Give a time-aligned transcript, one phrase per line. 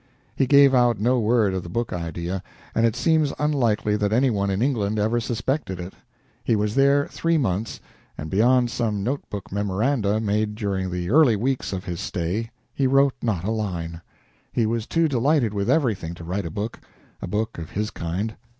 [0.35, 2.41] He gave out no word of the book idea,
[2.73, 5.93] and it seems unlikely that any one in England ever suspected it.
[6.43, 7.79] He was there three months,
[8.17, 13.13] and beyond some notebook memoranda made during the early weeks of his stay he wrote
[13.21, 14.01] not a line.
[14.51, 16.79] He was too delighted with everything to write a book
[17.21, 18.35] a book of his kind.